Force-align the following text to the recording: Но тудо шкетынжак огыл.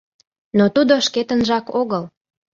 Но 0.57 0.65
тудо 0.75 0.93
шкетынжак 1.05 1.65
огыл. 1.81 2.03